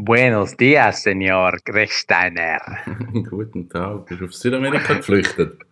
Buenos 0.00 0.56
dias, 0.56 1.02
Senor 1.02 1.58
Grechsteiner. 1.64 2.60
Guten 3.28 3.68
Tag, 3.68 4.06
bist 4.06 4.20
du 4.20 4.26
auf 4.26 4.34
Südamerika 4.34 4.94
geflüchtet? 4.94 5.58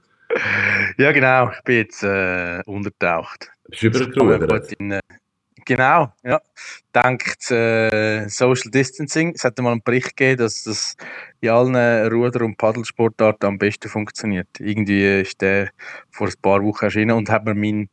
Ja, 0.98 1.12
genau. 1.12 1.50
Ich 1.50 1.62
bin 1.62 1.76
jetzt 1.76 2.02
äh, 2.02 2.60
untertaucht. 2.66 3.48
Bist 3.68 3.84
du 3.84 3.86
übergerudert? 3.86 4.72
Äh, 4.80 5.00
genau, 5.64 6.12
ja. 6.24 6.40
Dank 6.92 7.22
äh, 7.50 8.28
Social 8.28 8.70
Distancing. 8.70 9.32
Es 9.34 9.44
hat 9.44 9.58
mal 9.60 9.72
einen 9.72 9.82
Bericht 9.82 10.16
gegeben, 10.16 10.38
dass 10.38 10.64
das 10.64 10.96
in 11.40 11.50
allen 11.50 12.12
Ruder- 12.12 12.44
und 12.44 12.58
Paddelsportarten 12.58 13.48
am 13.48 13.58
besten 13.58 13.88
funktioniert. 13.88 14.48
Irgendwie 14.58 15.20
ist 15.20 15.40
der 15.40 15.70
vor 16.10 16.26
ein 16.26 16.34
paar 16.42 16.62
Wochen 16.64 16.84
erschienen 16.84 17.16
und 17.16 17.30
hat 17.30 17.44
mir 17.44 17.54
meinen 17.54 17.88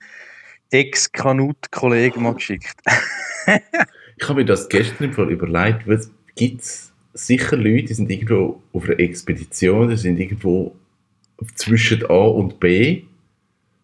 Ex-Kanut-Kollegen 0.72 2.24
mal 2.24 2.34
geschickt. 2.34 2.76
ich 3.46 4.28
habe 4.28 4.40
mir 4.40 4.46
das 4.46 4.68
gestern 4.68 5.12
überlegt, 5.30 5.88
was 5.88 6.10
gibt 6.36 6.62
es 6.62 6.92
sicher 7.14 7.58
Leute, 7.58 7.86
die 7.86 7.94
sind 7.94 8.10
irgendwo 8.10 8.62
auf 8.74 8.86
einer 8.86 9.00
Expedition, 9.00 9.90
die 9.90 9.98
sind 9.98 10.20
irgendwo 10.20 10.76
zwischen 11.56 12.06
A 12.10 12.26
und 12.26 12.60
B 12.60 13.04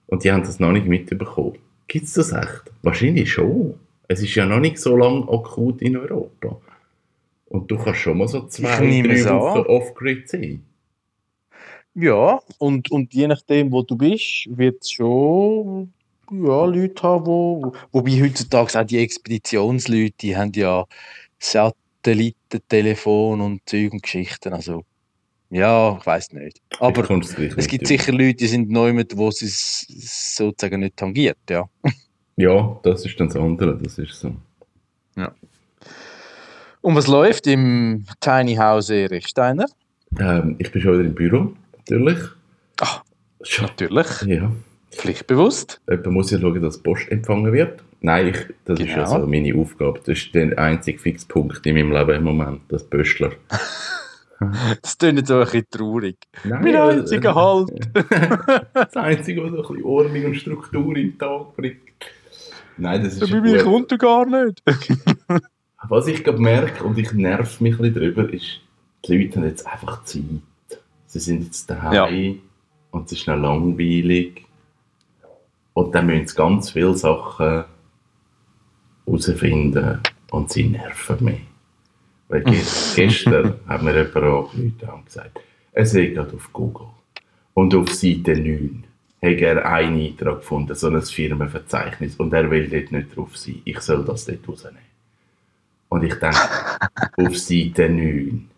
und 0.08 0.23
die 0.23 0.31
haben 0.31 0.44
das 0.44 0.59
noch 0.59 0.72
nicht 0.72 0.88
mitbekommen. 0.88 1.58
Gibt 1.88 2.05
es 2.05 2.13
das 2.13 2.31
echt? 2.31 2.72
Wahrscheinlich 2.81 3.31
schon. 3.31 3.75
Es 4.08 4.22
ist 4.22 4.35
ja 4.35 4.45
noch 4.45 4.59
nicht 4.59 4.80
so 4.80 4.95
lange 4.95 5.27
akut 5.30 5.81
in 5.81 5.98
Europa. 5.98 6.59
Und 7.45 7.70
du 7.70 7.77
kannst 7.77 8.02
schon 8.02 8.17
mal 8.17 8.27
so 8.27 8.48
zwei, 8.48 9.02
drei 9.02 9.25
Wochen 9.25 9.67
off-grid 9.67 10.30
sein. 10.30 10.63
Ja, 11.95 12.39
und, 12.59 12.91
und 12.91 13.13
je 13.13 13.27
nachdem, 13.27 13.72
wo 13.72 13.81
du 13.81 13.97
bist, 13.97 14.47
wird 14.50 14.84
es 14.84 14.91
schon 14.91 15.91
ja, 16.31 16.66
Leute 16.66 17.03
haben, 17.03 17.25
wo, 17.25 17.73
wobei 17.91 18.22
heutzutage 18.22 18.80
auch 18.80 18.86
die 18.86 19.00
Expeditionsleute, 19.00 20.13
die 20.22 20.38
haben 20.38 20.52
ja 20.53 20.86
Satellitentelefon 21.99 23.41
und 23.41 23.62
Zeug 23.66 23.91
und 23.91 24.03
Geschichten, 24.03 24.53
also 24.53 24.84
ja, 25.49 25.98
ich 25.98 26.05
weiß 26.05 26.33
nicht. 26.33 26.61
Aber 26.80 27.09
es 27.58 27.67
gibt 27.67 27.88
sicher 27.88 28.11
Leute, 28.11 28.36
die 28.36 28.47
sind 28.47 28.69
neu 28.69 28.94
mit, 28.94 29.17
wo 29.17 29.31
sie 29.31 29.47
es 29.47 29.86
sozusagen 30.36 30.81
nicht 30.81 30.97
tangiert, 30.97 31.38
ja. 31.50 31.67
Ja, 32.36 32.80
das 32.83 33.05
ist 33.05 33.20
dann 33.20 33.27
das 33.27 33.36
andere, 33.36 33.77
das 33.77 33.97
ist 33.97 34.17
so. 34.17 34.33
Ja. 35.17 35.36
Und 36.80 36.95
was 36.95 37.08
läuft 37.08 37.47
im 37.47 38.05
Tiny 38.22 38.55
House 38.55 38.89
Erich 38.92 39.27
Steiner? 39.27 39.66
Ähm, 40.17 40.55
ich 40.58 40.72
bin 40.72 40.81
schon 40.81 40.94
wieder 40.94 41.03
im 41.03 41.16
Büro, 41.16 41.52
natürlich. 41.80 42.17
Ach, 42.80 43.03
natürlich. 43.59 44.22
Ja. 44.22 44.53
Pflichtbewusst. 44.89 45.81
Jemand 45.89 46.11
muss 46.14 46.31
ja 46.31 46.39
schauen, 46.39 46.61
dass 46.61 46.81
Post 46.81 47.11
empfangen 47.11 47.52
wird. 47.52 47.83
Nein, 48.02 48.28
ich, 48.28 48.38
das 48.66 48.80
genau. 48.80 48.89
ist 48.89 48.95
ja 48.95 49.05
so 49.08 49.28
meine 49.28 49.53
Aufgabe. 49.55 50.00
Das 50.00 50.17
ist 50.17 50.33
der 50.33 50.58
einzige 50.58 51.00
Fixpunkt 51.00 51.66
in 51.66 51.75
meinem 51.75 51.92
Leben 51.92 52.11
im 52.11 52.23
Moment, 52.23 52.61
das 52.69 52.83
Pöstler. 52.83 53.31
Das 54.81 54.97
klingt 54.97 55.28
so 55.28 55.39
ein 55.39 55.44
bisschen 55.44 55.66
traurig. 55.69 56.16
Nein, 56.45 56.61
mein 56.64 56.75
einziger 56.77 57.36
Halt. 57.36 57.89
das 58.73 58.95
Einzige, 58.95 59.44
was 59.44 59.52
so 59.52 59.58
ein 59.58 59.61
bisschen 59.67 59.83
Ordnung 59.83 60.25
und 60.27 60.36
Struktur 60.36 60.95
im 60.95 61.17
Tag 61.17 61.58
bringt. 61.58 61.81
Nein, 62.77 63.03
das 63.03 63.16
ist 63.16 63.30
Bei 63.30 63.42
mir 63.42 63.61
kommt 63.64 63.92
er 63.92 63.97
gar 63.97 64.25
nicht. 64.25 64.64
was 65.89 66.08
ich 66.08 66.23
gerade 66.23 66.42
merke, 66.42 66.86
und 66.86 66.97
ich 66.97 67.11
nerv 67.11 67.59
mich 67.59 67.73
ein 67.73 67.77
bisschen 67.80 67.95
drüber, 67.95 68.33
ist, 68.33 68.61
die 69.05 69.17
Leute 69.17 69.39
haben 69.39 69.47
jetzt 69.47 69.67
einfach 69.67 70.05
Zeit. 70.05 70.23
Sie 71.05 71.20
sind 71.20 71.44
jetzt 71.44 71.70
daheim 71.70 71.94
ja. 71.94 72.33
und 72.92 73.08
es 73.08 73.11
ist 73.11 73.27
noch 73.27 73.36
langweilig. 73.36 74.45
Und 75.73 75.94
dann 75.94 76.05
müssen 76.05 76.27
sie 76.27 76.36
ganz 76.36 76.72
viele 76.72 76.95
Sachen 76.95 77.66
herausfinden 79.09 79.99
und 80.31 80.52
sie 80.52 80.67
nerven 80.67 81.25
mich. 81.25 81.41
Weil 82.27 82.43
gestern 82.95 83.55
hat 83.67 83.81
mir 83.81 83.95
jemand 83.95 84.15
angerufen 84.15 84.75
und 84.93 85.05
gesagt, 85.05 85.39
er 85.73 85.85
sei 85.85 86.07
gerade 86.07 86.35
auf 86.35 86.53
Google 86.53 86.88
und 87.53 87.73
auf 87.75 87.93
Seite 87.93 88.35
9 88.35 88.83
hat 89.21 89.41
er 89.41 89.65
einen 89.65 89.99
Eintrag 89.99 90.39
gefunden, 90.39 90.75
so 90.75 90.87
ein 90.87 91.02
Firmenverzeichnis 91.02 92.15
und 92.15 92.33
er 92.33 92.49
will 92.49 92.69
dort 92.69 92.92
nicht 92.92 93.15
drauf 93.15 93.36
sein. 93.36 93.61
Ich 93.65 93.80
soll 93.81 94.05
das 94.05 94.25
dort 94.25 94.48
rausnehmen. 94.48 94.80
Und 95.89 96.03
ich 96.03 96.15
denke, 96.15 96.37
auf 97.17 97.37
Seite 97.37 97.89
9, 97.89 98.49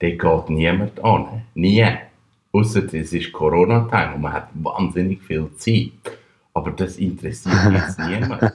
dort 0.00 0.18
geht 0.18 0.56
niemand 0.56 1.04
an. 1.04 1.42
Nie. 1.54 1.86
Außer 2.52 2.92
es 2.92 3.12
ist 3.12 3.32
Corona-Time 3.32 4.14
und 4.16 4.22
man 4.22 4.32
hat 4.32 4.48
wahnsinnig 4.54 5.22
viel 5.22 5.48
Zeit. 5.56 6.18
Aber 6.52 6.72
das 6.72 6.96
interessiert 6.96 7.72
jetzt 7.72 7.98
niemand. 8.08 8.52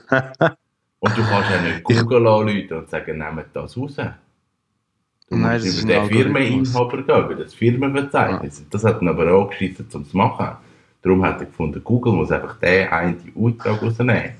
Und 1.06 1.16
du 1.16 1.22
kannst 1.22 1.52
ja 1.52 1.62
nicht 1.62 1.84
Google 1.84 2.26
anrufen 2.28 2.78
und 2.78 2.90
sagen, 2.90 3.20
nehmt 3.20 3.46
das 3.54 3.78
raus. 3.78 3.96
Du 3.96 5.36
Nein, 5.38 5.62
musst 5.62 5.84
über 5.84 5.94
den 5.94 6.08
Firmeninhaber 6.08 7.04
gehen, 7.04 7.26
über 7.26 7.36
das 7.36 7.54
Firmenverzeichnis. 7.54 8.60
Ja. 8.60 8.66
Das 8.72 8.84
hat 8.84 9.04
ihn 9.04 9.08
aber 9.08 9.32
auch 9.32 9.50
geschissen, 9.52 9.88
um 9.94 10.02
es 10.02 10.10
zu 10.10 10.18
machen. 10.18 10.58
Darum 11.04 11.24
hat 11.24 11.40
er 11.42 11.46
gefunden, 11.46 11.84
Google 11.84 12.14
muss 12.14 12.32
einfach 12.32 12.58
den 12.60 12.88
einen 12.90 13.34
Auftrag 13.38 13.84
rausnehmen. 13.84 14.32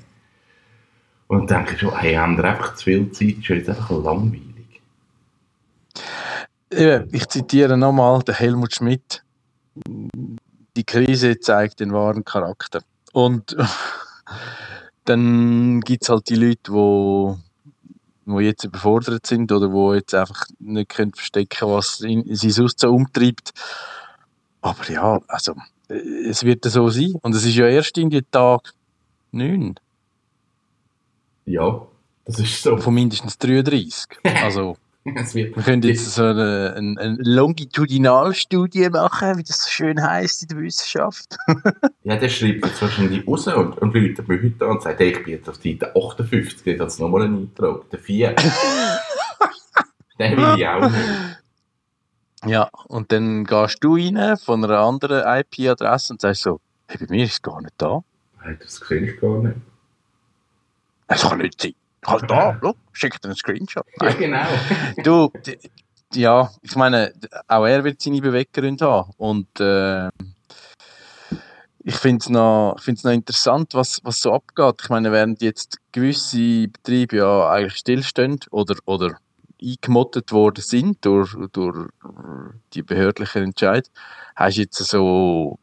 Und 1.28 1.48
dann 1.50 1.64
denke 1.64 1.74
ich 1.74 1.80
schon, 1.80 1.96
hey, 1.96 2.14
haben 2.14 2.36
wir 2.36 2.44
einfach 2.44 2.74
zu 2.74 2.84
viel 2.84 3.12
Zeit, 3.12 3.38
ist 3.38 3.48
jetzt 3.48 3.68
einfach 3.68 3.90
langweilig. 3.90 4.80
Ich 7.12 7.28
zitiere 7.28 7.76
nochmal 7.78 8.22
den 8.22 8.34
Helmut 8.34 8.74
Schmidt. 8.74 9.22
Die 10.76 10.84
Krise 10.84 11.38
zeigt 11.38 11.78
den 11.78 11.92
wahren 11.92 12.24
Charakter. 12.24 12.80
Und 13.12 13.56
dann 15.08 15.80
gibt 15.80 16.02
es 16.02 16.08
halt 16.08 16.28
die 16.28 16.34
Leute, 16.34 16.70
die 16.70 17.46
die 18.26 18.44
jetzt 18.44 18.64
überfordert 18.64 19.26
sind 19.26 19.52
oder 19.52 19.68
die 19.68 19.98
jetzt 19.98 20.14
einfach 20.14 20.46
nicht 20.58 20.88
können 20.90 21.12
verstecken 21.12 21.68
was 21.68 21.98
sie 21.98 22.50
sonst 22.50 22.80
so 22.80 22.90
umtreibt. 22.92 23.52
Aber 24.60 24.90
ja, 24.90 25.20
also 25.28 25.54
es 25.88 26.42
wird 26.42 26.64
so 26.64 26.88
sein. 26.88 27.14
Und 27.22 27.34
es 27.34 27.44
ist 27.44 27.54
ja 27.54 27.68
erst 27.68 27.96
in 27.98 28.10
den 28.10 28.28
Tag 28.30 28.72
9. 29.30 29.76
Ja, 31.44 31.86
das 32.24 32.40
ist 32.40 32.62
so. 32.62 32.76
Von 32.76 32.94
mindestens 32.94 33.38
33. 33.38 34.18
Also 34.42 34.76
wir 35.06 35.52
können 35.52 35.82
jetzt 35.82 36.14
so 36.14 36.24
eine, 36.24 36.74
eine, 36.76 37.00
eine 37.00 37.16
Longitudinalstudie 37.20 38.88
machen, 38.90 39.38
wie 39.38 39.44
das 39.44 39.62
so 39.62 39.70
schön 39.70 40.02
heißt 40.02 40.42
in 40.42 40.48
der 40.48 40.58
Wissenschaft. 40.58 41.36
ja, 42.02 42.16
der 42.16 42.28
schreibt 42.28 42.66
jetzt 42.66 42.82
wahrscheinlich 42.82 43.26
raus 43.26 43.46
und, 43.46 43.78
und 43.78 43.94
läutet 43.94 44.26
mir 44.26 44.42
heute 44.42 44.64
an 44.64 44.72
und 44.72 44.82
sagt, 44.82 44.98
hey, 44.98 45.12
ich 45.12 45.22
bin 45.22 45.34
jetzt 45.34 45.48
auf 45.48 45.56
Seite 45.56 45.94
58, 45.94 46.66
jetzt 46.66 46.80
hat 46.80 46.88
es 46.88 46.98
nochmal 46.98 47.22
einen 47.22 47.36
Eintrag, 47.38 47.88
der 47.90 47.98
4. 48.00 48.34
den 50.18 50.36
will 50.36 50.54
ich 50.58 50.66
auch 50.66 50.90
nicht. 50.90 51.42
Ja, 52.44 52.68
und 52.88 53.12
dann 53.12 53.44
gehst 53.44 53.78
du 53.82 53.94
rein 53.94 54.36
von 54.36 54.64
einer 54.64 54.78
anderen 54.78 55.22
IP-Adresse 55.24 56.14
und 56.14 56.20
sagst 56.20 56.42
so, 56.42 56.60
hey, 56.88 56.98
bei 56.98 57.06
mir 57.14 57.24
ist 57.24 57.32
es 57.32 57.42
gar 57.42 57.60
nicht 57.62 57.74
da. 57.78 58.02
Hey, 58.40 58.56
das 58.60 58.76
sehe 58.76 59.00
ich 59.00 59.20
gar 59.20 59.38
nicht. 59.38 59.56
Es 61.08 61.22
kann 61.22 61.38
nicht 61.38 61.60
sein. 61.60 61.74
Halt 62.06 62.30
da, 62.30 62.58
look, 62.60 62.76
schickt 62.92 63.24
einen 63.24 63.34
Screenshot. 63.34 63.86
Ja, 64.00 64.12
genau. 64.12 64.46
du, 65.02 65.32
ja, 66.14 66.50
ich 66.62 66.76
meine, 66.76 67.12
auch 67.48 67.64
er 67.66 67.84
wird 67.84 68.00
seine 68.00 68.20
Beweggründe 68.20 68.86
haben. 68.86 69.12
Und 69.16 69.60
äh, 69.60 70.08
ich 71.80 71.96
finde 71.96 72.18
es 72.22 72.28
noch, 72.28 72.76
noch 73.04 73.12
interessant, 73.12 73.74
was, 73.74 74.00
was 74.02 74.20
so 74.20 74.32
abgeht. 74.32 74.82
Ich 74.82 74.88
meine, 74.88 75.12
während 75.12 75.42
jetzt 75.42 75.78
gewisse 75.92 76.68
Betriebe 76.68 77.18
ja 77.18 77.50
eigentlich 77.50 77.76
stillstehen 77.76 78.40
oder, 78.50 78.76
oder 78.86 79.18
eingemottet 79.62 80.32
worden 80.32 80.62
sind 80.62 81.04
durch, 81.04 81.34
durch 81.52 81.88
die 82.74 82.82
behördlichen 82.82 83.44
Entscheid, 83.44 83.88
hast 84.34 84.56
du 84.56 84.62
jetzt 84.62 84.78
so 84.78 85.58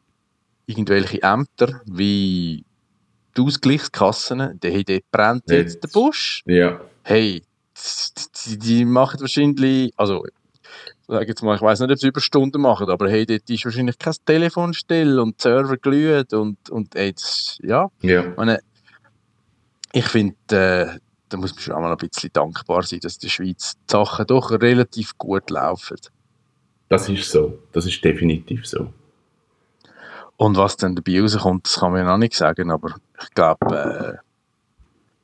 irgendwelche 0.66 1.22
Ämter 1.22 1.82
wie 1.86 2.66
die 3.38 3.42
Ausgleichskassen, 3.42 4.60
die, 4.62 4.84
die 4.84 5.04
brennt 5.12 5.50
jetzt, 5.50 5.76
jetzt 5.76 5.84
der 5.84 5.88
Busch. 5.90 6.44
Ja. 6.46 6.82
Hey, 7.04 7.44
die, 8.46 8.58
die 8.58 8.86
machen 8.86 9.20
wahrscheinlich, 9.22 9.92
also 9.98 10.26
sag 11.08 11.28
jetzt 11.28 11.44
mal, 11.44 11.56
ich 11.56 11.62
weiß 11.62 11.82
nicht, 11.82 11.92
ob 11.92 12.00
sie 12.00 12.08
Überstunden 12.08 12.62
machen, 12.62 12.90
aber 12.90 13.10
hey, 13.10 13.26
dort 13.26 13.50
ist 13.50 13.66
wahrscheinlich 13.66 13.98
kein 13.98 14.16
Telefon 14.26 14.74
still 14.74 15.20
und 15.20 15.38
die 15.38 15.44
Server 15.44 15.78
glühen 15.78 16.26
und, 16.32 16.70
und 16.70 16.96
das, 16.96 17.58
ja. 17.62 17.90
ja. 18.02 18.34
Meine, 18.36 18.60
ich 19.92 20.06
finde, 20.06 20.36
äh, 20.52 21.00
da 21.30 21.38
muss 21.38 21.54
man 21.54 21.62
schon 21.62 21.74
auch 21.76 21.82
mal 21.82 21.92
ein 21.92 21.98
bisschen 21.98 22.32
dankbar 22.34 22.84
sein, 22.84 23.00
dass 23.00 23.16
in 23.16 23.22
der 23.22 23.30
Schweiz 23.30 23.74
die 23.76 23.92
Sachen 23.92 24.28
doch 24.28 24.52
relativ 24.52 25.18
gut 25.18 25.50
laufen. 25.50 25.98
Das 26.90 27.10
ist 27.10 27.30
so, 27.30 27.60
das 27.72 27.86
ist 27.86 28.04
definitiv 28.04 28.68
so. 28.68 28.94
Und 30.38 30.58
was 30.58 30.78
dann 30.78 30.96
dabei 30.96 31.22
rauskommt, 31.22 31.66
das 31.66 31.80
kann 31.80 31.92
man 31.92 32.02
ja 32.02 32.12
noch 32.12 32.18
nicht 32.18 32.34
sagen, 32.34 32.72
aber 32.72 32.96
ich 33.24 33.34
glaube, 33.34 34.20
äh, 34.22 34.28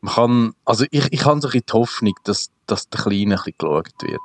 man 0.01 0.13
kann, 0.13 0.53
also 0.65 0.85
ich, 0.91 1.11
ich 1.11 1.25
habe 1.25 1.41
so 1.41 1.49
ein 1.49 1.61
die 1.67 1.73
Hoffnung, 1.73 2.15
dass, 2.23 2.51
dass 2.67 2.89
der 2.89 3.01
Kleine 3.01 3.35
ein 3.35 3.37
bisschen 3.37 3.55
geschaut 3.57 3.93
wird. 4.01 4.21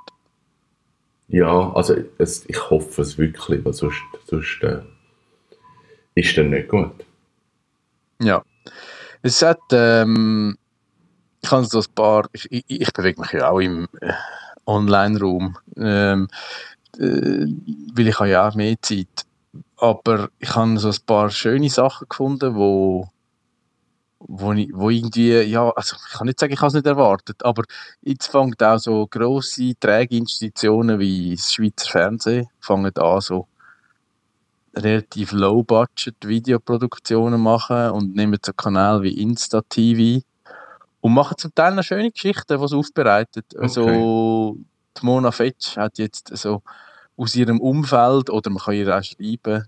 Ja, 1.29 1.73
also 1.73 1.97
es, 2.19 2.49
ich 2.49 2.71
hoffe 2.71 3.03
es 3.03 3.19
wirklich, 3.19 3.65
weil 3.65 3.73
sonst, 3.73 4.03
sonst 4.27 4.63
äh, 4.63 4.83
ist 6.15 6.37
dann 6.37 6.51
nicht 6.51 6.69
gut. 6.69 7.05
Ja. 8.21 8.43
Es 9.23 9.43
hat, 9.43 9.61
ähm, 9.73 10.57
ich 11.41 11.51
habe 11.51 11.65
so 11.65 11.81
ein 11.81 11.95
paar, 11.95 12.29
ich, 12.33 12.47
ich, 12.53 12.65
ich 12.69 12.93
bewege 12.93 13.21
mich 13.21 13.33
ja 13.33 13.51
auch 13.51 13.59
im, 13.59 13.89
äh, 14.01 14.13
Online-Raum. 14.67 15.57
Ähm, 15.77 16.29
äh, 16.99 17.47
weil 17.95 18.09
ich 18.09 18.19
habe 18.19 18.31
ja 18.31 18.49
auch 18.49 18.55
mehr 18.55 18.77
Zeit. 18.81 19.27
Aber 19.77 20.29
ich 20.39 20.55
habe 20.55 20.79
so 20.79 20.89
ein 20.89 20.97
paar 21.07 21.31
schöne 21.31 21.71
Sachen 21.71 22.09
gefunden, 22.09 22.55
wo, 22.55 23.09
wo, 24.27 24.53
ich, 24.53 24.71
wo 24.73 24.91
irgendwie, 24.91 25.41
ja, 25.43 25.71
also 25.71 25.97
ich 25.97 26.19
kann 26.19 26.27
nicht 26.27 26.41
sagen, 26.41 26.53
ich 26.53 26.61
habe 26.61 26.69
es 26.69 26.75
nicht 26.75 26.87
erwartet, 26.87 27.45
aber 27.45 27.65
jetzt 28.03 28.29
fangen 28.29 28.55
auch 28.61 28.79
so 28.79 29.07
grosse 29.07 29.75
Träginstitutionen 29.79 30.99
wie 30.99 31.35
das 31.35 31.53
Schweizer 31.53 31.91
Fernsehen 31.91 32.49
fangen 32.61 32.97
an, 32.97 33.21
so 33.21 33.47
relativ 34.77 35.33
low-budget-Videoproduktionen 35.33 37.41
machen 37.41 37.91
und 37.91 38.17
nehmen 38.17 38.39
so 38.45 38.53
Kanäle 38.53 39.03
wie 39.03 39.21
Insta-TV 39.21 40.25
und 41.01 41.13
machen 41.13 41.39
zum 41.39 41.55
Teil 41.55 41.75
noch 41.75 41.85
schöne 41.85 42.11
Geschichten, 42.11 42.61
die 42.61 42.69
sie 42.69 42.77
aufbereitet. 42.77 43.47
Okay. 43.55 43.63
Also, 43.63 44.57
die 44.97 45.07
Mona 45.07 45.33
Fetsch 45.33 45.77
hat 45.77 45.99
jetzt 45.99 46.37
so 46.37 46.63
aus 47.17 47.37
ihrem 47.37 47.61
Umfeld, 47.61 48.31
oder 48.31 48.51
man 48.51 48.63
kann 48.63 48.75
ihr 48.75 48.97
auch 48.97 49.03
schreiben, 49.03 49.67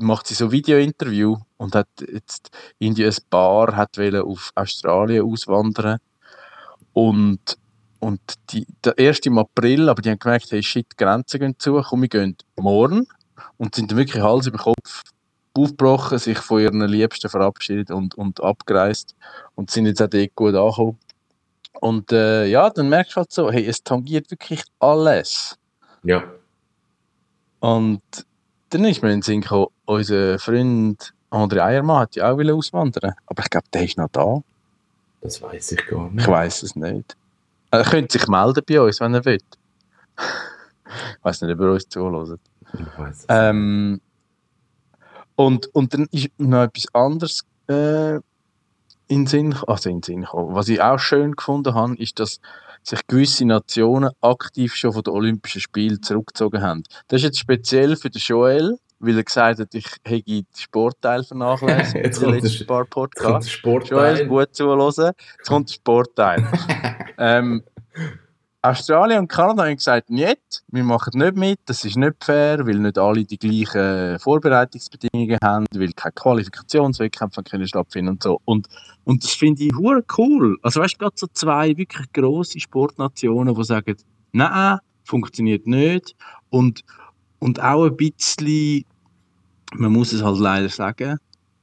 macht 0.00 0.26
sie 0.26 0.34
so 0.34 0.52
Video-Interview 0.52 1.38
und 1.62 1.74
hat 1.74 1.88
jetzt 2.00 2.50
irgendwie 2.78 3.06
ein 3.06 3.16
Paar 3.30 3.76
hat 3.76 3.98
auf 3.98 4.50
Australien 4.54 5.24
auswandern 5.24 5.98
und 6.92 7.56
und 8.00 8.20
die, 8.50 8.66
der 8.84 8.98
1. 8.98 9.20
im 9.26 9.38
April, 9.38 9.88
aber 9.88 10.02
die 10.02 10.10
haben 10.10 10.18
gemerkt, 10.18 10.50
hey 10.50 10.60
shit, 10.60 10.88
die 10.90 10.96
Grenzen 10.96 11.38
gehen 11.38 11.54
zu, 11.56 11.80
komm, 11.80 12.02
wir 12.02 12.08
gehen 12.08 12.36
morgen 12.56 13.06
und 13.58 13.76
sind 13.76 13.94
wirklich 13.94 14.20
Hals 14.20 14.48
über 14.48 14.58
Kopf 14.58 15.02
aufgebrochen, 15.54 16.18
sich 16.18 16.38
von 16.38 16.60
ihren 16.60 16.80
Liebsten 16.80 17.28
verabschiedet 17.28 17.92
und, 17.92 18.16
und 18.16 18.42
abgereist 18.42 19.14
und 19.54 19.70
sind 19.70 19.86
jetzt 19.86 20.02
auch 20.02 20.08
dort 20.08 20.34
gut 20.34 20.56
angekommen. 20.56 20.98
Und 21.80 22.10
äh, 22.10 22.46
ja, 22.46 22.70
dann 22.70 22.88
merkst 22.88 23.12
du 23.12 23.16
halt 23.18 23.30
so, 23.30 23.52
hey, 23.52 23.64
es 23.64 23.84
tangiert 23.84 24.32
wirklich 24.32 24.64
alles. 24.80 25.56
Ja. 26.02 26.24
Und 27.60 28.02
dann 28.70 28.84
ist 28.84 29.00
mir 29.00 29.10
in 29.10 29.18
den 29.18 29.22
Sinn 29.22 29.42
gekommen, 29.42 29.68
unser 29.84 30.40
Freund 30.40 31.14
André 31.32 31.60
Eiermann 31.60 32.00
hat 32.00 32.16
ja 32.16 32.30
auch 32.30 32.38
auswandern 32.38 33.14
aber 33.26 33.42
ich 33.42 33.50
glaube, 33.50 33.66
der 33.72 33.84
ist 33.84 33.96
noch 33.96 34.08
da. 34.12 34.42
Das 35.22 35.40
weiß 35.40 35.72
ich 35.72 35.86
gar 35.86 36.10
nicht. 36.10 36.22
Ich 36.22 36.28
weiß 36.28 36.62
es 36.62 36.76
nicht. 36.76 37.16
Er 37.70 37.84
könnte 37.84 38.18
sich 38.18 38.28
melden 38.28 38.62
bei 38.66 38.80
uns, 38.80 39.00
wenn 39.00 39.14
er 39.14 39.24
will. 39.24 39.38
ich 40.18 41.24
weiß 41.24 41.42
nicht, 41.42 41.52
ob 41.54 41.60
er 41.60 41.72
uns 41.72 41.88
zuhört. 41.88 42.40
Ich 42.74 42.98
weiß 42.98 43.26
ähm, 43.28 44.00
und, 45.36 45.74
und 45.74 45.94
dann 45.94 46.06
ist 46.10 46.30
noch 46.38 46.64
etwas 46.64 46.86
anderes 46.92 47.44
äh, 47.68 48.16
in 49.08 49.26
Sinn, 49.26 49.54
also 49.66 49.88
in 49.88 50.02
Sinn 50.02 50.22
gekommen. 50.22 50.54
Was 50.54 50.68
ich 50.68 50.80
auch 50.80 50.98
schön 50.98 51.32
gefunden 51.32 51.74
habe, 51.74 51.96
ist, 51.96 52.18
dass 52.18 52.40
sich 52.82 53.06
gewisse 53.06 53.44
Nationen 53.44 54.10
aktiv 54.20 54.74
schon 54.74 54.92
von 54.92 55.02
den 55.02 55.14
Olympischen 55.14 55.60
Spielen 55.60 56.02
zurückgezogen 56.02 56.62
haben. 56.62 56.82
Das 57.08 57.18
ist 57.18 57.24
jetzt 57.24 57.38
speziell 57.38 57.96
für 57.96 58.10
den 58.10 58.20
Joel, 58.20 58.78
weil 59.02 59.16
er 59.16 59.24
gesagt 59.24 59.58
hat, 59.60 59.74
ich 59.74 59.86
hätte 60.04 60.22
den 60.24 60.46
Sportteil 60.56 61.24
vernachlässigt 61.24 61.94
jetzt 62.04 62.22
in 62.22 62.30
den 62.30 62.40
letzten 62.40 62.66
paar 62.66 62.84
Podcasts. 62.84 63.50
Sportteil. 63.50 64.26
Gut 64.26 64.54
zuhören. 64.54 65.12
Jetzt 65.38 65.48
kommt 65.48 65.68
der 65.68 65.74
Sportteil. 65.74 66.48
ähm, 67.18 67.62
Australien 68.64 69.18
und 69.18 69.28
Kanada 69.28 69.64
haben 69.64 69.74
gesagt, 69.74 70.08
nicht, 70.08 70.62
wir 70.68 70.84
machen 70.84 71.18
nicht 71.18 71.36
mit, 71.36 71.58
das 71.66 71.84
ist 71.84 71.96
nicht 71.96 72.24
fair, 72.24 72.64
weil 72.64 72.78
nicht 72.78 72.96
alle 72.96 73.24
die 73.24 73.36
gleichen 73.36 74.20
Vorbereitungsbedingungen 74.20 75.38
haben, 75.42 75.66
weil 75.74 75.92
keine 75.94 76.12
Qualifikationswettkämpfe 76.12 77.42
können 77.42 77.66
stattfinden 77.66 78.10
und 78.10 78.22
so. 78.22 78.40
Und, 78.44 78.68
und 79.02 79.24
das 79.24 79.32
finde 79.32 79.64
ich 79.64 79.74
hure 79.74 80.04
cool. 80.16 80.58
Also 80.62 80.80
weißt 80.80 80.94
du, 80.94 80.98
gerade 80.98 81.16
so 81.16 81.26
zwei 81.32 81.76
wirklich 81.76 82.12
grosse 82.12 82.60
Sportnationen, 82.60 83.52
die 83.52 83.64
sagen, 83.64 83.96
nein, 84.30 84.78
funktioniert 85.02 85.66
nicht. 85.66 86.14
Und, 86.48 86.84
und 87.40 87.60
auch 87.60 87.86
ein 87.86 87.96
bisschen, 87.96 88.84
man 89.74 89.92
muss 89.92 90.12
es 90.12 90.22
halt 90.22 90.38
leider 90.38 90.68
sagen, 90.68 91.18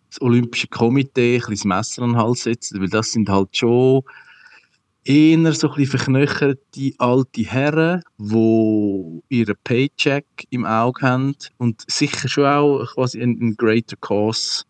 das 0.10 0.22
Olympische 0.22 0.68
Komitee 0.68 1.36
ein 1.36 1.40
bisschen 1.40 1.56
das 1.56 1.66
Messer 1.66 2.02
an 2.04 2.12
den 2.12 2.18
Hals 2.18 2.44
setzen, 2.44 2.82
weil 2.82 2.90
das 2.90 3.12
sind 3.12 3.30
halt 3.30 3.56
schon 3.56 4.04
eher 5.04 5.54
so 5.54 5.70
ein 5.70 5.76
bisschen 5.76 6.00
verknöcherte 6.00 6.92
alte 6.98 7.42
Herren, 7.42 8.04
die 8.18 9.22
ihren 9.30 9.56
Paycheck 9.64 10.26
im 10.50 10.66
Auge 10.66 11.02
haben 11.02 11.36
und 11.58 11.84
sicher 11.90 12.28
schon 12.28 12.46
auch 12.46 12.86
quasi 12.94 13.22
einen 13.22 13.56
Greater 13.56 13.96
Cause 13.98 14.64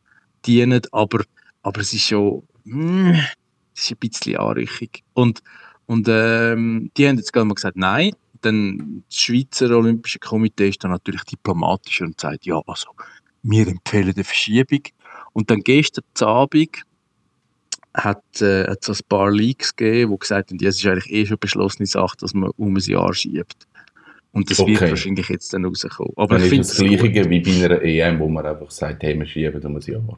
dienen, 0.46 0.82
aber, 0.92 1.24
aber 1.64 1.82
es 1.82 1.94
ist 1.94 2.08
schon 2.08 2.44
mm, 2.66 3.12
es 3.76 3.84
ist 3.84 3.92
ein 3.92 3.98
bisschen 3.98 4.38
anrüchig. 4.38 5.04
Und, 5.14 5.42
und 5.86 6.08
ähm, 6.10 6.92
die 6.96 7.08
haben 7.08 7.18
jetzt 7.18 7.34
gerade 7.34 7.46
mal 7.46 7.56
gesagt, 7.56 7.78
nein, 7.78 8.12
dann 8.42 9.04
das 9.10 9.20
Schweizer 9.20 9.76
Olympische 9.76 10.20
Komitee 10.20 10.70
ist 10.70 10.84
dann 10.84 10.92
natürlich 10.92 11.24
diplomatischer 11.24 12.06
und 12.06 12.20
sagt, 12.20 12.46
ja, 12.46 12.62
also 12.68 12.90
wir 13.44 13.68
empfehlen 13.68 14.14
eine 14.16 14.24
Verschiebung. 14.24 14.82
Und 15.34 15.50
dann 15.50 15.62
gestern 15.62 16.04
Abend 16.22 16.84
hat 17.94 18.42
äh, 18.42 18.66
es 18.66 18.78
so 18.82 18.94
ein 18.94 19.00
paar 19.08 19.32
Leaks 19.32 19.76
gegeben, 19.76 20.12
die 20.12 20.20
gesagt 20.20 20.52
haben, 20.52 20.60
ja, 20.60 20.70
es 20.70 20.78
ist 20.78 20.86
eigentlich 20.86 21.12
eh 21.12 21.26
schon 21.26 21.40
beschlossene 21.40 21.86
Sache, 21.86 22.18
dass 22.20 22.34
man 22.34 22.52
um 22.58 22.76
ein 22.76 22.84
Jahr 22.84 23.14
schiebt. 23.14 23.68
Und 24.32 24.50
das 24.50 24.60
okay. 24.60 24.80
wird 24.80 24.92
wahrscheinlich 24.92 25.28
jetzt 25.30 25.54
dann 25.54 25.66
rauskommen. 25.66 26.14
Aber 26.16 26.36
dann 26.36 26.44
ich 26.44 26.50
finde 26.50 26.62
es 26.62 26.70
das 26.70 26.78
Gleiche 26.78 27.30
wie 27.30 27.40
bei 27.40 27.66
einer 27.66 27.82
EM, 27.82 28.20
wo 28.20 28.28
man 28.30 28.46
einfach 28.46 28.70
sagt, 28.70 29.02
hey, 29.04 29.18
wir 29.18 29.26
schieben 29.26 29.64
um 29.66 29.76
ein 29.76 29.82
Jahr. 29.82 30.18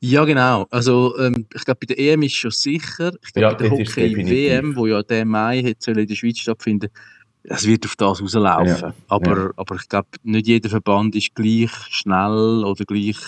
Ja, 0.00 0.24
genau. 0.24 0.66
Also, 0.70 1.16
ähm, 1.18 1.46
ich 1.54 1.64
glaube, 1.64 1.86
bei 1.86 1.94
der 1.94 1.98
EM 1.98 2.22
ist 2.22 2.34
schon 2.34 2.50
sicher. 2.50 3.12
Ich 3.24 3.32
glaube, 3.32 3.52
ja, 3.52 3.54
bei 3.54 3.68
der 3.68 3.70
Hockey-WM, 3.70 4.76
wo 4.76 4.86
ja 4.86 5.02
der 5.02 5.24
Mai 5.24 5.60
in 5.60 5.74
der 6.06 6.14
Schweiz 6.14 6.38
stattfinden 6.38 6.90
es 7.44 7.66
wird 7.66 7.84
auf 7.86 7.96
das 7.96 8.22
rauslaufen. 8.22 8.88
Ja. 8.88 8.94
Aber, 9.08 9.38
ja. 9.38 9.50
aber 9.56 9.76
ich 9.76 9.88
glaube, 9.88 10.08
nicht 10.22 10.46
jeder 10.46 10.68
Verband 10.68 11.14
ist 11.14 11.34
gleich 11.34 11.72
schnell 11.90 12.64
oder 12.64 12.84
gleich 12.84 13.18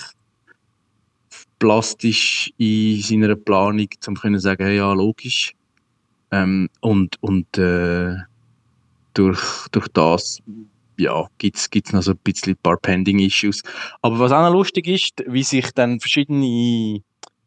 plastisch 1.59 2.53
in 2.59 3.01
seiner 3.01 3.35
Planung, 3.37 3.89
um 4.07 4.17
zu 4.17 4.39
sagen, 4.39 4.65
hey, 4.65 4.77
ja, 4.77 4.93
logisch. 4.93 5.55
Ähm, 6.31 6.69
und 6.81 7.17
und 7.23 7.59
äh, 7.59 8.17
durch, 9.15 9.69
durch 9.71 9.89
das 9.89 10.43
ja, 10.97 11.27
gibt 11.39 11.57
es 11.57 11.93
noch 11.93 12.03
so 12.03 12.13
ein 12.13 12.19
bisschen 12.23 12.53
ein 12.53 12.59
paar 12.63 12.77
Pending-Issues. 12.77 13.63
Aber 14.03 14.19
was 14.19 14.33
auch 14.33 14.43
noch 14.43 14.53
lustig 14.53 14.87
ist, 14.87 15.25
wie 15.27 15.43
sich 15.43 15.73
dann 15.73 16.01
verschiedene 16.01 17.03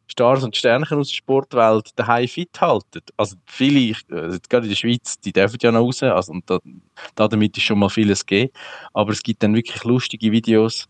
Stars 0.07 0.43
und 0.43 0.55
Sternchen 0.55 0.97
aus 0.97 1.09
der 1.09 1.15
Sportwelt 1.15 1.91
daheim 1.95 2.27
fit 2.27 2.59
halten. 2.59 3.01
Also 3.17 3.35
viele, 3.45 3.95
also 4.09 4.39
gerade 4.49 4.65
in 4.65 4.69
der 4.69 4.75
Schweiz, 4.77 5.19
die 5.19 5.33
dürfen 5.33 5.57
ja 5.61 5.71
noch 5.71 5.81
raus, 5.81 6.01
also 6.01 6.31
und 6.31 6.49
da, 6.49 6.59
damit 7.27 7.57
ist 7.57 7.63
schon 7.63 7.79
mal 7.79 7.89
vieles 7.89 8.25
gegeben. 8.25 8.51
Aber 8.93 9.11
es 9.11 9.21
gibt 9.21 9.43
dann 9.43 9.53
wirklich 9.53 9.83
lustige 9.83 10.31
Videos. 10.31 10.87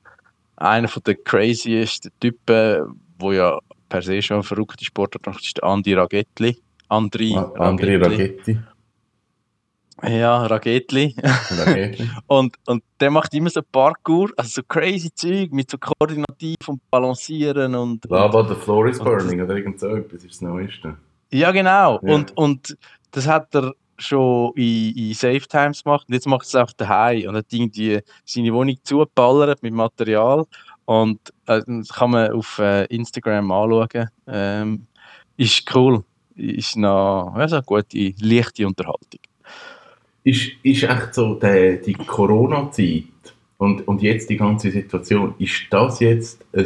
Einer 0.56 0.88
von 0.88 1.04
den 1.04 1.18
craziesten 1.24 2.12
Typen, 2.20 3.00
wo 3.20 3.32
ja 3.32 3.60
per 3.90 4.02
se 4.02 4.22
schon 4.22 4.38
ein 4.38 4.44
verrückter 4.44 4.86
Sportler 4.86 5.36
ist, 5.36 5.64
Andi 5.64 5.94
Ragetti. 5.94 6.58
Andri, 6.90 7.36
ah, 7.36 7.52
Andri 7.58 7.98
Ragetti. 7.98 8.58
Ja, 10.04 10.46
Ragetli. 10.46 11.16
und, 12.28 12.56
und 12.68 12.84
der 13.00 13.10
macht 13.10 13.34
immer 13.34 13.50
so 13.50 13.62
Parkour, 13.64 14.30
also 14.38 14.50
so 14.50 14.62
crazy 14.68 15.12
Zeug 15.14 15.52
mit 15.52 15.72
so 15.72 15.78
Koordinativ 15.78 16.58
und 16.68 16.82
Balancieren 16.92 17.74
und. 17.76 18.06
Lava, 18.10 18.48
the 18.48 18.56
floor 18.56 18.88
is 18.88 19.00
burning 19.00 19.42
oder 19.42 19.56
irgend 19.56 19.80
so 19.80 19.88
etwas 19.88 20.24
ist 20.24 20.36
das 20.36 20.42
Neueste. 20.42 20.96
Ja, 21.32 21.52
genau. 21.52 22.00
Ja. 22.04 22.14
Und, 22.14 22.38
und 22.38 22.78
das 23.12 23.28
hat 23.28 23.54
er 23.56 23.74
schon 23.98 24.54
in, 24.56 24.96
in 24.96 25.14
Safe 25.14 25.42
Times 25.48 25.84
gemacht 25.84 26.06
und 26.08 26.14
jetzt 26.14 26.28
macht 26.28 26.46
es 26.46 26.56
auch 26.56 26.72
daheim 26.74 27.30
und 27.30 27.36
hat 27.36 27.48
irgendwie 27.52 28.00
seine 28.26 28.54
Wohnung 28.54 28.78
zugeballert 28.84 29.64
mit 29.64 29.74
Material 29.74 30.46
und 30.86 31.20
äh, 31.48 31.62
das 31.66 31.90
kann 31.90 32.12
man 32.12 32.32
auf 32.32 32.60
äh, 32.60 32.86
Instagram 32.86 33.52
anschauen. 33.52 34.10
Ähm, 34.28 34.88
ist 35.36 35.76
cool. 35.76 36.04
Ist 36.36 36.78
noch 36.78 37.34
also, 37.34 37.62
gute, 37.62 38.14
leichte 38.22 38.66
Unterhaltung. 38.68 39.22
Ist, 40.28 40.52
ist 40.62 40.84
echt 40.84 41.14
so 41.14 41.36
die, 41.36 41.80
die 41.86 41.94
Corona-Zeit 41.94 43.06
und, 43.60 43.88
und 43.88 44.02
jetzt 44.02 44.30
die 44.30 44.36
ganze 44.36 44.72
Situation, 44.72 45.36
ist 45.40 45.68
das 45.70 46.02
jetzt 46.02 46.44
ein 46.52 46.66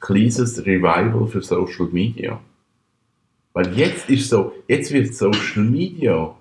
kleines 0.00 0.66
Revival 0.66 1.26
für 1.26 1.40
Social 1.40 1.88
Media? 1.90 2.38
Weil 3.54 3.74
jetzt 3.74 4.10
ist 4.10 4.28
so, 4.28 4.52
jetzt 4.68 4.92
wird 4.92 5.14
Social 5.14 5.64
Media 5.64 6.34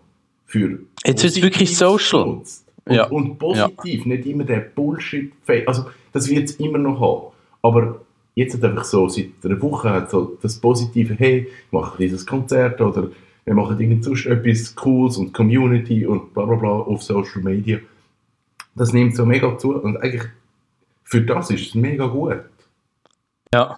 für. 0.45 0.79
Jetzt 1.05 1.23
wird 1.23 1.33
es 1.33 1.41
wirklich 1.41 1.77
social. 1.77 2.23
Und, 2.23 2.45
ja. 2.89 3.05
und 3.07 3.39
positiv, 3.39 4.05
ja. 4.05 4.13
nicht 4.13 4.25
immer 4.25 4.43
der 4.43 4.59
Bullshit. 4.59 5.31
Also, 5.65 5.85
das 6.11 6.29
wird 6.29 6.49
es 6.49 6.55
immer 6.57 6.77
noch 6.77 6.99
haben. 6.99 7.33
Aber 7.61 8.01
jetzt 8.35 8.55
hat 8.55 8.65
einfach 8.65 8.83
so, 8.83 9.07
seit 9.07 9.29
einer 9.45 9.61
Woche 9.61 9.91
hat 9.91 10.11
so 10.11 10.37
das 10.41 10.59
Positive, 10.59 11.13
hey, 11.17 11.47
ich 11.47 11.71
mache 11.71 11.97
dieses 11.99 12.25
Konzert 12.25 12.81
oder 12.81 13.11
wir 13.45 13.53
machen 13.53 13.79
irgend 13.79 14.03
sonst 14.03 14.25
etwas 14.25 14.75
Cooles 14.75 15.17
und 15.17 15.33
Community 15.33 16.05
und 16.05 16.33
bla 16.33 16.45
bla 16.45 16.55
bla 16.55 16.69
auf 16.69 17.03
Social 17.03 17.41
Media. 17.41 17.79
Das 18.75 18.93
nimmt 18.93 19.15
so 19.15 19.25
mega 19.25 19.57
zu 19.57 19.75
und 19.75 19.97
eigentlich 19.97 20.23
für 21.03 21.21
das 21.21 21.49
ist 21.51 21.67
es 21.67 21.75
mega 21.75 22.07
gut. 22.07 22.41
Ja. 23.53 23.77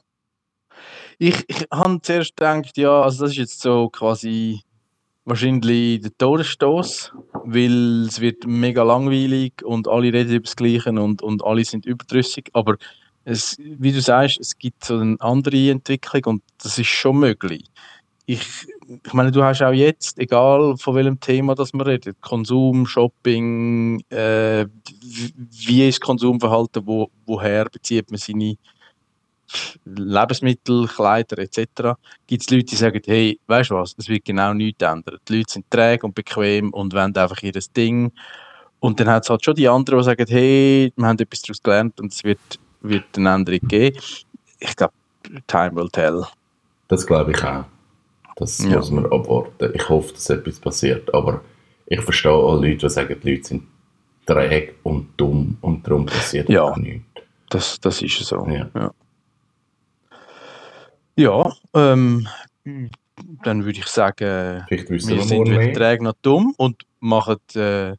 Ich, 1.17 1.43
ich 1.47 1.65
habe 1.71 2.01
zuerst 2.01 2.35
gedacht, 2.35 2.77
ja, 2.77 3.01
also 3.01 3.23
das 3.23 3.31
ist 3.31 3.37
jetzt 3.37 3.61
so 3.61 3.89
quasi 3.89 4.61
wahrscheinlich 5.25 6.01
der 6.01 6.17
Todesstoß, 6.17 7.13
weil 7.45 8.05
es 8.07 8.21
wird 8.21 8.45
mega 8.45 8.83
langweilig 8.83 9.53
und 9.63 9.87
alle 9.87 10.13
reden 10.13 10.31
über 10.31 10.43
das 10.43 10.55
Gleiche 10.55 10.91
und, 10.91 11.21
und 11.21 11.43
alle 11.43 11.65
sind 11.65 11.85
überdrüssig. 11.85 12.49
Aber 12.53 12.77
es, 13.23 13.57
wie 13.57 13.91
du 13.91 14.01
sagst, 14.01 14.39
es 14.39 14.57
gibt 14.57 14.85
so 14.85 14.97
eine 14.97 15.17
andere 15.19 15.71
Entwicklung 15.71 16.23
und 16.25 16.43
das 16.61 16.77
ist 16.77 16.87
schon 16.87 17.19
möglich. 17.19 17.65
Ich, 18.27 18.67
ich 19.03 19.13
meine, 19.13 19.31
du 19.31 19.43
hast 19.43 19.61
auch 19.61 19.71
jetzt, 19.71 20.17
egal 20.17 20.75
von 20.77 20.95
welchem 20.95 21.19
Thema 21.19 21.53
das 21.53 21.73
man 21.73 21.85
redet, 21.85 22.19
Konsum, 22.21 22.87
Shopping, 22.87 24.01
äh, 24.09 24.65
wie 24.89 25.87
ist 25.87 26.01
Konsumverhalten, 26.01 26.85
wo, 26.87 27.09
woher 27.25 27.65
bezieht 27.65 28.09
man 28.09 28.17
seine 28.17 28.57
Lebensmittel, 29.85 30.87
Kleider 30.87 31.37
etc. 31.39 31.97
gibt 32.25 32.41
es 32.41 32.49
Leute, 32.49 32.65
die 32.65 32.75
sagen, 32.75 33.01
hey, 33.05 33.39
weißt 33.47 33.69
du 33.69 33.75
was, 33.75 33.95
es 33.97 34.09
wird 34.09 34.25
genau 34.25 34.53
nichts 34.53 34.83
ändern. 34.83 35.19
Die 35.27 35.37
Leute 35.37 35.53
sind 35.53 35.69
träge 35.69 36.05
und 36.05 36.15
bequem 36.15 36.71
und 36.71 36.93
wollen 36.93 37.15
einfach 37.15 37.41
ihr 37.43 37.53
Ding. 37.75 38.11
Und 38.79 38.99
dann 38.99 39.07
hat 39.07 39.23
es 39.23 39.29
halt 39.29 39.43
schon 39.43 39.55
die 39.55 39.67
anderen, 39.67 39.99
die 39.99 40.05
sagen, 40.05 40.25
hey, 40.27 40.93
wir 40.95 41.07
haben 41.07 41.19
etwas 41.19 41.41
daraus 41.41 41.61
gelernt 41.61 41.99
und 41.99 42.11
es 42.11 42.23
wird, 42.23 42.39
wird 42.81 43.05
eine 43.17 43.33
Änderung 43.33 43.67
geben. 43.67 43.97
Ich 44.59 44.75
glaube, 44.75 44.93
time 45.47 45.75
will 45.75 45.89
tell. 45.89 46.23
Das 46.87 47.05
glaube 47.05 47.31
ich 47.31 47.43
auch. 47.43 47.65
Das 48.35 48.59
ja. 48.59 48.77
muss 48.77 48.91
man 48.91 49.05
abwarten. 49.05 49.71
Ich 49.73 49.87
hoffe, 49.89 50.13
dass 50.13 50.29
etwas 50.29 50.59
passiert. 50.59 51.13
Aber 51.13 51.41
ich 51.87 52.01
verstehe 52.01 52.31
alle 52.31 52.67
Leute, 52.67 52.87
die 52.87 52.89
sagen, 52.89 53.15
die 53.23 53.31
Leute 53.31 53.47
sind 53.47 53.63
träge 54.25 54.73
und 54.83 55.09
dumm 55.17 55.57
und 55.61 55.87
darum 55.87 56.05
passiert 56.05 56.49
ja. 56.49 56.63
auch 56.63 56.77
nichts. 56.77 57.05
Das, 57.49 57.79
das 57.79 58.01
ist 58.01 58.17
so. 58.19 58.45
Ja. 58.47 58.69
ja. 58.73 58.91
Ja, 61.17 61.53
ähm, 61.73 62.27
dann 63.43 63.63
würde 63.63 63.79
ich 63.79 63.87
sagen, 63.87 64.65
wir 64.67 64.89
wir 64.89 64.99
sind 64.99 65.49
weder 65.49 65.73
träge 65.73 66.03
noch 66.03 66.15
dumm 66.21 66.53
und 66.57 66.83
machen 66.99 67.37
äh, 67.55 67.95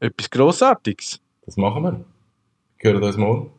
etwas 0.00 0.28
Grossartiges. 0.28 1.18
Das 1.46 1.56
machen 1.56 1.82
wir. 1.82 2.04
Hören 2.78 3.02
uns 3.02 3.16
morgen. 3.16 3.50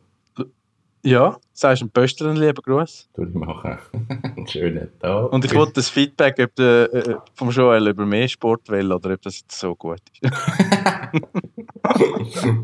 Ja, 1.04 1.36
sagst 1.52 1.82
du 1.82 1.84
einem 1.84 1.90
Pöster 1.92 2.24
einen 2.26 2.36
lieben 2.38 2.62
Gruß. 2.62 3.10
Ich 3.18 3.34
machen. 3.34 3.78
Einen 4.22 4.46
schönen 4.48 4.88
Tag. 5.00 5.30
Und 5.32 5.44
ich 5.44 5.54
wollte 5.54 5.74
das 5.74 5.90
Feedback 5.90 6.38
ob 6.42 6.54
der, 6.54 6.92
äh, 6.94 7.16
vom 7.34 7.50
Joel 7.50 7.88
über 7.88 8.06
mehr 8.06 8.26
Sport 8.26 8.70
will 8.70 8.90
oder 8.90 9.12
ob 9.12 9.20
das 9.20 9.40
jetzt 9.40 9.58
so 9.58 9.76
gut 9.76 10.00
ist. 10.22 10.32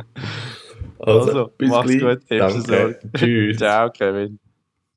also, 0.99 1.21
Also, 1.21 1.51
bis 1.59 1.69
mach's 1.69 1.91
gleich. 1.91 2.01
gut, 2.19 2.23
Danke. 2.31 2.99
Tschüss. 3.15 3.57
Ciao, 3.59 3.91
Kevin. 3.91 4.39